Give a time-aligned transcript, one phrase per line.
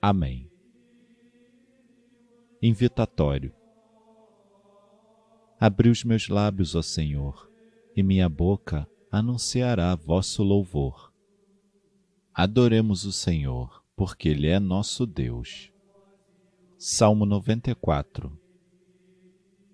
[0.00, 0.50] Amém.
[2.62, 3.52] Invitatório.
[5.58, 7.50] Abri os meus lábios, ó Senhor,
[7.96, 11.12] e minha boca anunciará vosso louvor.
[12.34, 15.72] Adoremos o Senhor, porque Ele é nosso Deus.
[16.76, 18.38] Salmo 94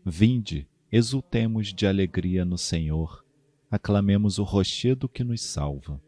[0.04, 3.24] Vinde, exultemos de alegria no Senhor,
[3.70, 6.00] aclamemos o rochedo que nos salva.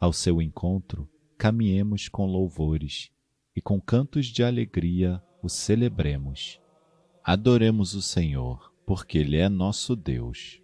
[0.00, 3.12] Ao seu encontro, caminhemos com louvores
[3.54, 6.60] e com cantos de alegria o celebremos.
[7.22, 10.60] Adoremos o Senhor, porque Ele é nosso Deus.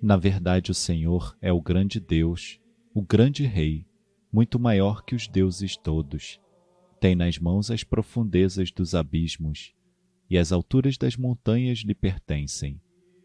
[0.00, 2.60] Na verdade, o Senhor é o grande Deus,
[2.94, 3.86] o grande Rei,
[4.32, 6.40] muito maior que os deuses todos.
[7.00, 9.72] Tem nas mãos as profundezas dos abismos,
[10.28, 12.80] e as alturas das montanhas lhe pertencem.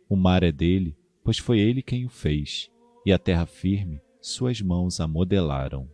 [0.07, 2.69] O mar é dele, pois foi ele quem o fez,
[3.05, 5.89] e a terra firme suas mãos a modelaram.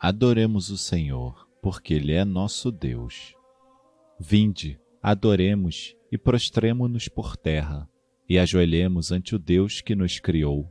[0.00, 3.34] Adoremos o Senhor porque Ele é nosso Deus.
[4.18, 7.88] Vinde, adoremos e prostremo-nos por terra,
[8.28, 10.70] e ajoelhemos ante o Deus que nos criou,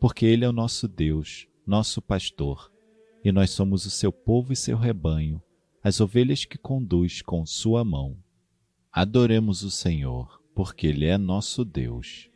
[0.00, 2.70] porque Ele é o nosso Deus, nosso pastor,
[3.24, 5.42] e nós somos o seu povo e seu rebanho,
[5.82, 8.16] as ovelhas que conduz com sua mão.
[8.92, 12.30] Adoremos o Senhor, porque Ele é nosso Deus.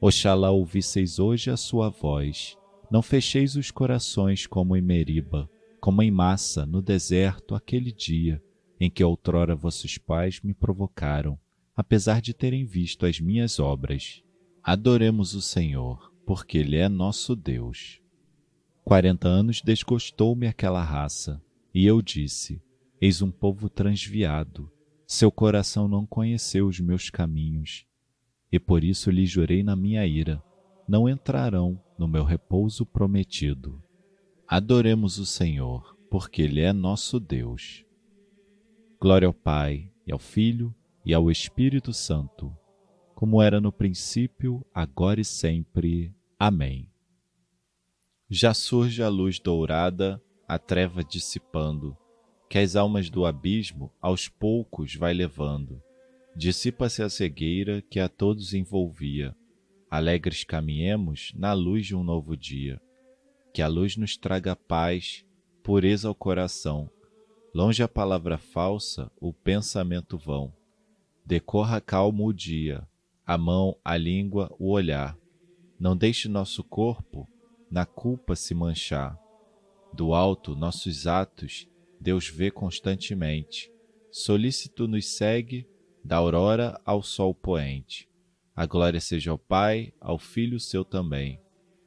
[0.00, 2.56] Oxalá ouvisseis hoje a sua voz,
[2.90, 5.50] não fecheis os corações como em Meriba,
[5.86, 8.42] como em massa no deserto aquele dia
[8.80, 11.38] em que outrora vossos pais me provocaram,
[11.76, 14.20] apesar de terem visto as minhas obras.
[14.64, 18.00] Adoremos o Senhor, porque Ele é nosso Deus.
[18.82, 21.40] Quarenta anos desgostou-me aquela raça,
[21.72, 22.60] e eu disse:
[23.00, 24.68] Eis um povo transviado,
[25.06, 27.86] seu coração não conheceu os meus caminhos,
[28.50, 30.42] e por isso lhe jurei na minha ira:
[30.88, 33.85] não entrarão no meu repouso prometido.
[34.48, 37.84] Adoremos o Senhor, porque Ele é nosso Deus.
[39.00, 40.72] Glória ao Pai, e ao Filho,
[41.04, 42.56] e ao Espírito Santo,
[43.12, 46.14] como era no princípio, agora e sempre.
[46.38, 46.88] Amém.
[48.30, 51.96] Já surge a luz dourada, a treva dissipando,
[52.48, 55.82] que as almas do abismo aos poucos vai levando.
[56.36, 59.34] Dissipa-se a cegueira que a todos envolvia.
[59.90, 62.80] Alegres caminhemos na luz de um novo dia
[63.56, 65.24] que a luz nos traga paz,
[65.62, 66.90] pureza ao coração,
[67.54, 70.52] longe a palavra falsa, o pensamento vão.
[71.24, 72.86] Decorra calmo o dia,
[73.24, 75.16] a mão, a língua, o olhar.
[75.80, 77.26] Não deixe nosso corpo
[77.70, 79.18] na culpa se manchar.
[79.90, 81.66] Do alto, nossos atos,
[81.98, 83.72] Deus vê constantemente.
[84.10, 85.66] Solícito nos segue,
[86.04, 88.06] da aurora ao sol poente.
[88.54, 91.40] A glória seja ao Pai, ao Filho seu também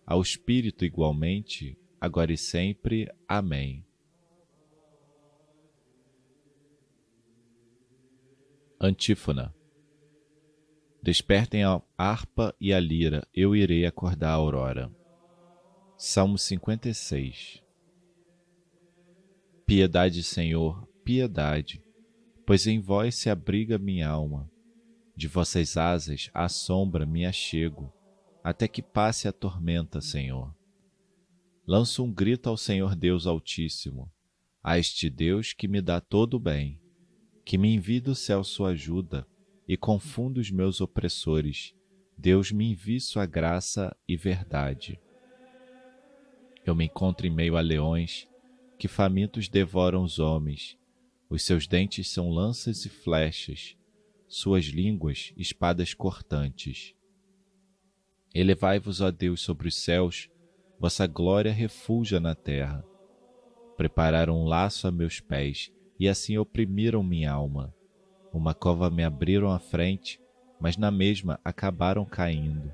[0.09, 3.07] ao Espírito igualmente, agora e sempre.
[3.27, 3.85] Amém.
[8.81, 9.53] Antífona
[10.99, 14.91] Despertem a harpa e a lira, eu irei acordar a aurora.
[15.95, 17.61] Salmo 56
[19.63, 21.83] Piedade, Senhor, piedade,
[22.47, 24.49] pois em vós se abriga minha alma.
[25.15, 27.93] De vossas asas à sombra me achego
[28.43, 30.53] até que passe a tormenta, Senhor.
[31.67, 34.11] Lanço um grito ao Senhor Deus Altíssimo,
[34.63, 36.79] a este Deus que me dá todo o bem,
[37.45, 39.27] que me envie do céu sua ajuda
[39.67, 41.73] e confunda os meus opressores.
[42.17, 44.99] Deus me envie sua graça e verdade.
[46.65, 48.27] Eu me encontro em meio a leões,
[48.77, 50.77] que famintos devoram os homens.
[51.29, 53.77] Os seus dentes são lanças e flechas,
[54.27, 56.95] suas línguas espadas cortantes.
[58.33, 60.29] Elevai-vos, ó Deus, sobre os céus,
[60.79, 62.85] vossa glória refulja na terra.
[63.75, 67.73] Prepararam um laço a meus pés e assim oprimiram minha alma.
[68.31, 70.21] Uma cova me abriram à frente,
[70.59, 72.71] mas na mesma acabaram caindo.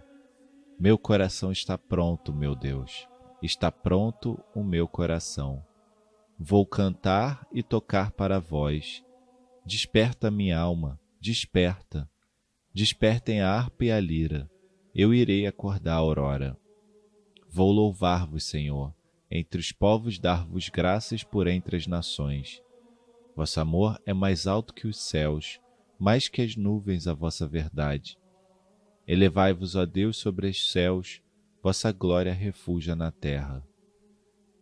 [0.78, 3.07] Meu coração está pronto, meu Deus,
[3.42, 5.63] está pronto o meu coração.
[6.38, 9.02] Vou cantar e tocar para vós.
[9.66, 12.10] Desperta minha alma, desperta.
[12.74, 14.50] Despertem a harpa e a lira
[14.95, 16.57] eu irei acordar a aurora.
[17.50, 18.94] Vou louvar-vos, Senhor,
[19.30, 22.63] entre os povos dar-vos graças por entre as nações.
[23.36, 25.59] Vosso amor é mais alto que os céus,
[26.00, 28.18] mais que as nuvens a vossa verdade.
[29.06, 31.21] Elevai-vos, ó Deus, sobre os céus,
[31.62, 33.62] vossa glória refugia na terra.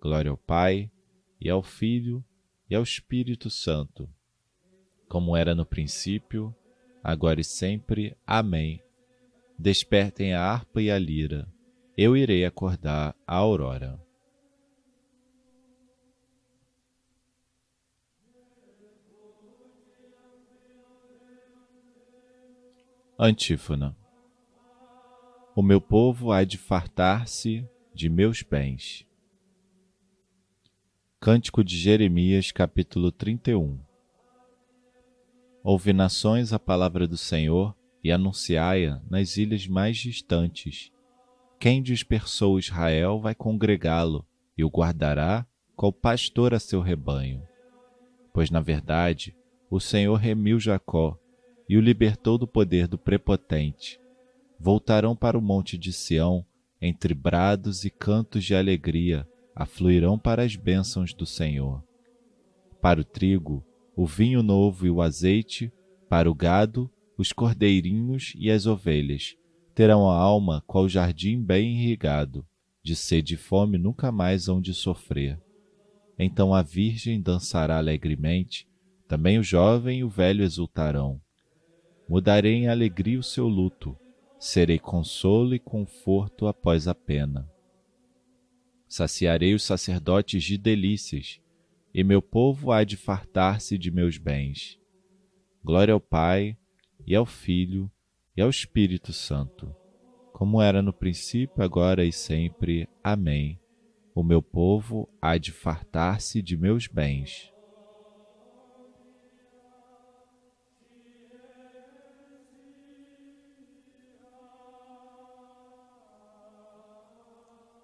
[0.01, 0.89] Glória ao Pai,
[1.39, 2.23] e ao Filho,
[2.69, 4.09] e ao Espírito Santo,
[5.07, 6.55] como era no princípio,
[7.03, 8.17] agora e sempre.
[8.25, 8.81] Amém.
[9.57, 11.47] Despertem a harpa e a lira,
[11.95, 13.99] eu irei acordar a aurora.
[23.17, 23.95] Antífona
[25.55, 29.07] O meu povo há de fartar-se de meus bens.
[31.19, 33.79] Cântico de Jeremias, capítulo 31
[35.63, 37.73] Ouve nações a palavra do Senhor
[38.03, 40.91] e anunciai-a nas ilhas mais distantes.
[41.59, 44.25] Quem dispersou Israel vai congregá-lo
[44.57, 47.41] e o guardará qual pastor a seu rebanho.
[48.33, 49.35] Pois, na verdade,
[49.69, 51.17] o Senhor remiu Jacó
[51.67, 53.99] e o libertou do poder do prepotente.
[54.59, 56.45] Voltarão para o monte de Sião,
[56.81, 61.83] entre brados e cantos de alegria, afluirão para as bênçãos do Senhor.
[62.81, 63.63] Para o trigo,
[63.95, 65.71] o vinho novo e o azeite,
[66.09, 69.35] para o gado, os cordeirinhos e as ovelhas,
[69.75, 72.45] terão a alma qual jardim bem irrigado,
[72.83, 75.39] de sede e fome nunca mais hão de sofrer.
[76.17, 78.67] Então a virgem dançará alegremente,
[79.07, 81.19] também o jovem e o velho exultarão.
[82.07, 83.97] Mudarei em alegria o seu luto,
[84.39, 87.49] serei consolo e conforto após a pena.
[88.87, 91.39] Saciarei os sacerdotes de delícias,
[91.93, 94.79] e meu povo há de fartar-se de meus bens.
[95.63, 96.57] Glória ao Pai,
[97.05, 97.91] e ao Filho,
[98.35, 99.73] e ao Espírito Santo,
[100.33, 102.89] como era no princípio, agora e sempre.
[103.03, 103.59] Amém.
[104.15, 107.53] O meu povo há de fartar-se de meus bens.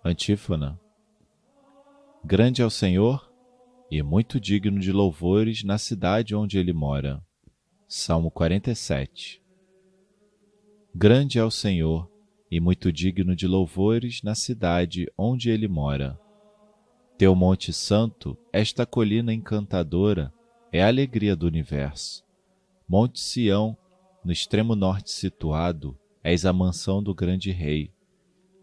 [0.04, 0.80] Antífona.
[2.24, 3.32] Grande é o Senhor
[3.92, 7.24] e muito digno de louvores na cidade onde ele mora.
[7.92, 9.42] Salmo 47.
[10.94, 12.08] Grande é o Senhor
[12.52, 16.16] e muito digno de louvores na cidade onde ele mora.
[17.18, 20.32] Teu Monte Santo, esta colina encantadora,
[20.72, 22.24] é a alegria do universo.
[22.88, 23.76] Monte Sião,
[24.24, 27.92] no extremo norte situado, és a mansão do grande rei.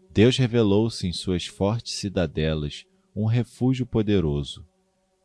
[0.09, 4.65] Deus revelou-se em suas fortes cidadelas, um refúgio poderoso.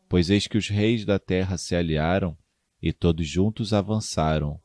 [0.08, 2.36] Pois eis que os reis da terra se aliaram
[2.82, 4.60] e todos juntos avançaram.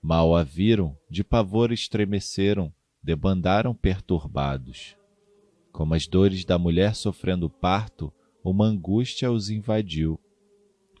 [0.00, 2.72] Mal a viram, de pavor estremeceram,
[3.02, 4.96] debandaram perturbados.
[5.72, 8.12] Como as dores da mulher sofrendo parto,
[8.44, 10.18] uma angústia os invadiu,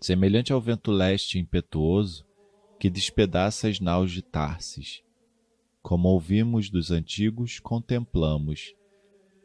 [0.00, 2.26] semelhante ao vento leste impetuoso
[2.78, 5.02] que despedaça as naus de Tarsis
[5.88, 8.74] como ouvimos dos antigos, contemplamos.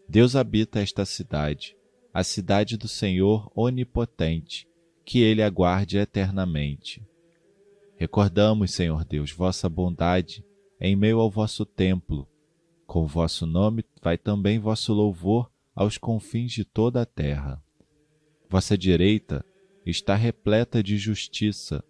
[0.09, 1.74] Deus habita esta cidade,
[2.13, 4.68] a cidade do Senhor onipotente,
[5.06, 7.06] que ele aguarde eternamente.
[7.96, 10.44] Recordamos, Senhor Deus, vossa bondade
[10.80, 12.28] em meio ao vosso templo.
[12.86, 17.64] Com vosso nome vai também vosso louvor aos confins de toda a terra.
[18.50, 19.45] Vossa direita
[19.86, 21.83] está repleta de justiça.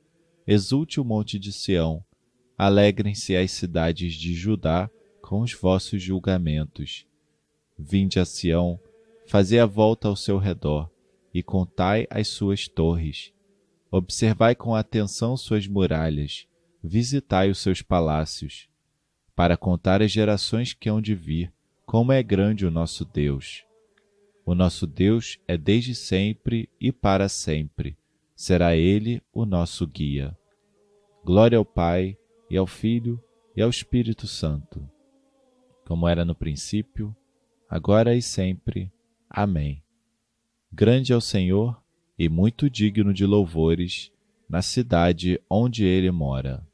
[0.46, 2.04] Exulte o monte de Sião,
[2.58, 4.90] Alegrem-se as cidades de Judá
[5.22, 7.06] com os vossos julgamentos.
[7.78, 8.80] Vinde a Sião,
[9.26, 10.90] fazei a volta ao seu redor,
[11.34, 13.34] e contai as suas torres.
[13.92, 16.48] Observai com atenção suas muralhas,
[16.84, 18.68] visitai os seus palácios,
[19.36, 21.52] para contar as gerações que hão de vir,
[21.86, 23.64] como é grande o nosso Deus.
[24.46, 27.98] O nosso Deus é desde sempre e para sempre.
[28.36, 30.38] Será Ele o nosso guia.
[31.24, 32.18] Glória ao Pai,
[32.54, 33.20] e ao Filho
[33.56, 34.88] e ao Espírito Santo,
[35.88, 37.16] como era no princípio,
[37.68, 38.92] agora e sempre.
[39.28, 39.83] Amém.
[40.74, 41.82] Grande é o Senhor
[42.18, 44.12] e muito digno de louvores
[44.50, 46.66] na cidade onde ele mora.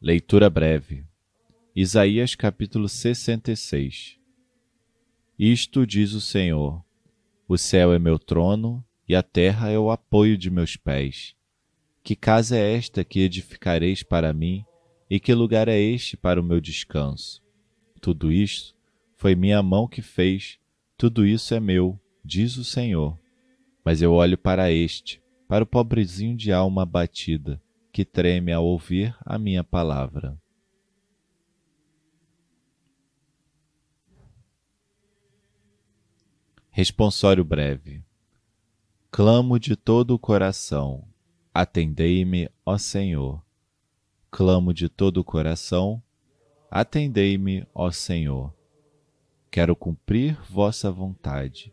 [0.00, 1.04] Leitura breve.
[1.76, 4.22] Isaías capítulo 66
[5.44, 6.84] isto diz o Senhor:
[7.48, 11.34] O céu é meu trono e a terra é o apoio de meus pés.
[12.02, 14.64] Que casa é esta que edificareis para mim,
[15.08, 17.40] e que lugar é este para o meu descanso?
[18.00, 18.74] Tudo isto
[19.16, 20.58] foi minha mão que fez,
[20.96, 23.16] tudo isso é meu, diz o Senhor.
[23.84, 29.16] Mas eu olho para este, para o pobrezinho de alma abatida, que treme ao ouvir
[29.24, 30.36] a minha palavra.
[36.70, 38.02] Responsório breve.
[39.10, 41.11] Clamo de todo o coração,
[41.52, 43.42] atendei-me, ó Senhor.
[44.30, 46.02] Clamo de todo o coração,
[46.70, 48.54] atendei-me, ó Senhor.
[49.50, 51.72] Quero cumprir vossa vontade.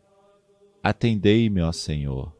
[0.82, 2.36] Atendei-me, ó Senhor.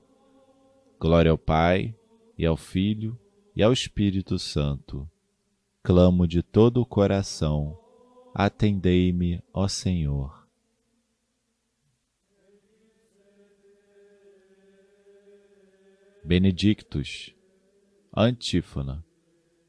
[0.98, 1.94] Glória ao Pai,
[2.36, 3.18] e ao Filho,
[3.56, 5.08] e ao Espírito Santo.
[5.82, 7.78] Clamo de todo o coração,
[8.34, 10.39] atendei-me, ó Senhor.
[16.22, 17.34] Benedictus,
[18.14, 19.02] Antífona.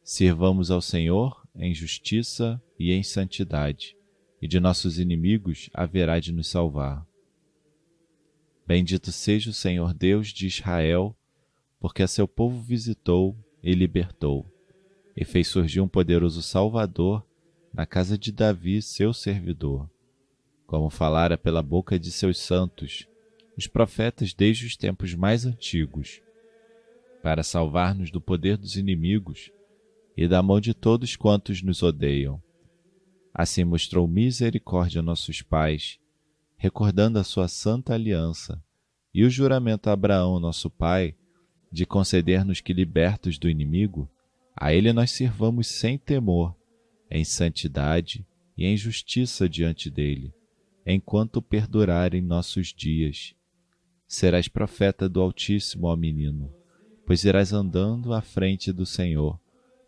[0.04, 3.96] Sirvamos ao Senhor em justiça e em santidade,
[4.42, 7.08] e de nossos inimigos haverá de nos salvar.
[8.68, 11.16] Bendito seja o Senhor Deus de Israel,
[11.80, 14.46] porque a seu povo visitou e libertou,
[15.16, 17.26] e fez surgir um poderoso Salvador
[17.74, 19.90] na casa de Davi, seu servidor,
[20.68, 23.08] como falara pela boca de seus santos,
[23.58, 26.22] os profetas desde os tempos mais antigos,
[27.22, 29.52] para salvar-nos do poder dos inimigos
[30.18, 32.42] e da mão de todos quantos nos odeiam.
[33.34, 36.00] Assim mostrou misericórdia a nossos pais,
[36.58, 38.62] recordando a sua santa aliança
[39.14, 41.16] e o juramento a Abraão, nosso pai,
[41.72, 44.10] de conceder-nos que, libertos do inimigo,
[44.56, 46.56] a ele nós sirvamos sem temor,
[47.10, 48.26] em santidade
[48.58, 50.34] e em justiça diante dele,
[50.86, 53.34] enquanto perdurarem nossos dias.
[54.08, 56.54] Serás profeta do Altíssimo, ó menino,
[57.06, 59.40] pois irás andando à frente do Senhor,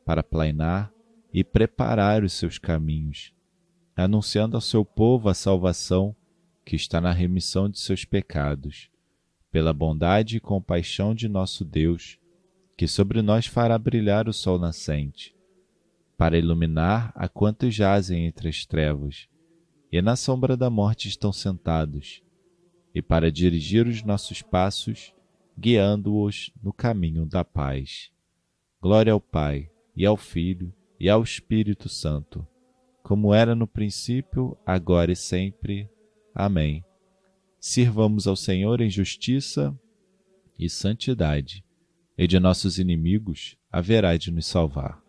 [0.05, 0.91] para plainar
[1.33, 3.33] e preparar os seus caminhos,
[3.95, 6.15] anunciando ao seu povo a salvação
[6.65, 8.89] que está na remissão de seus pecados
[9.53, 12.17] pela bondade e compaixão de nosso Deus,
[12.75, 15.35] que sobre nós fará brilhar o sol nascente,
[16.17, 19.27] para iluminar a quantos jazem entre as trevas
[19.91, 22.23] e na sombra da morte estão sentados,
[22.95, 25.13] e para dirigir os nossos passos,
[25.57, 28.11] guiando-os no caminho da paz.
[28.81, 32.45] Glória ao Pai, e ao Filho, e ao Espírito Santo,
[33.01, 35.89] como era no princípio, agora e sempre.
[36.33, 36.83] Amém
[37.63, 39.73] sirvamos ao Senhor em justiça
[40.59, 41.63] e santidade,
[42.17, 45.01] e de nossos inimigos haverá de nos salvar.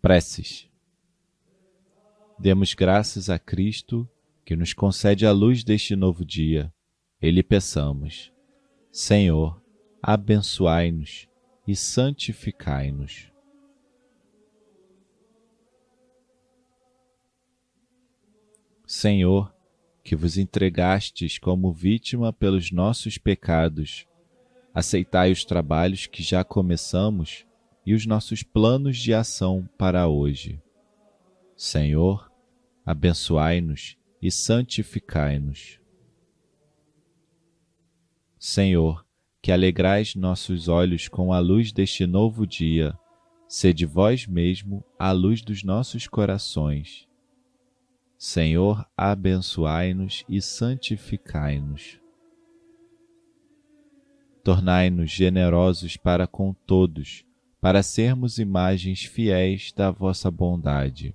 [0.00, 0.67] Preces.
[2.38, 4.08] Demos graças a Cristo
[4.44, 6.72] que nos concede a luz deste novo dia.
[7.20, 8.32] E lhe peçamos:
[8.92, 9.60] Senhor,
[10.00, 11.28] abençoai-nos
[11.66, 13.32] e santificai-nos.
[18.86, 19.52] Senhor,
[20.04, 24.06] que vos entregastes como vítima pelos nossos pecados,
[24.72, 27.44] aceitai os trabalhos que já começamos
[27.84, 30.62] e os nossos planos de ação para hoje.
[31.58, 32.32] Senhor,
[32.86, 35.78] abençoai-nos e santificai-nos.
[38.38, 39.04] Senhor,
[39.42, 42.98] que alegrais nossos olhos com a luz deste novo dia,
[43.46, 47.08] sede vós mesmo a luz dos nossos corações
[48.18, 52.00] Senhor, abençoai-nos e santificai-nos.
[54.42, 57.24] Tornai-nos generosos para com todos,
[57.60, 61.14] para sermos imagens fiéis da vossa bondade.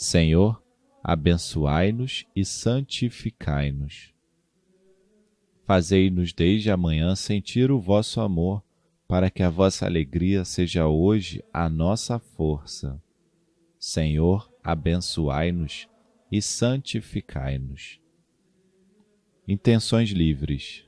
[0.00, 0.62] Senhor,
[1.02, 4.14] abençoai-nos e santificai-nos.
[5.66, 8.62] Fazei-nos desde amanhã sentir o vosso amor,
[9.08, 13.02] para que a vossa alegria seja hoje a nossa força.
[13.76, 15.88] Senhor, abençoai-nos
[16.30, 18.00] e santificai-nos.
[19.48, 20.87] Intenções livres.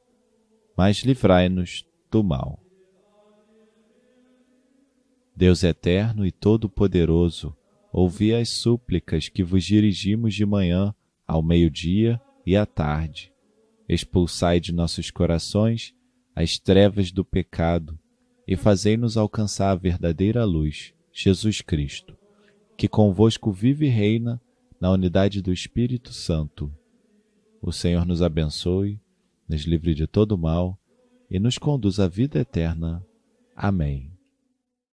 [0.75, 2.59] mas livrai-nos do mal.
[5.35, 7.55] Deus eterno e todo-poderoso,
[7.91, 10.93] ouvi as súplicas que vos dirigimos de manhã,
[11.27, 13.31] ao meio-dia e à tarde
[13.93, 15.93] expulsai de nossos corações
[16.33, 17.99] as trevas do pecado
[18.47, 22.17] e fazei-nos alcançar a verdadeira luz, Jesus Cristo,
[22.77, 24.41] que convosco vive e reina
[24.79, 26.73] na unidade do Espírito Santo.
[27.61, 28.97] O Senhor nos abençoe,
[29.51, 30.79] nos livre de todo mal
[31.29, 33.05] e nos conduz à vida eterna.
[33.53, 34.10] Amém.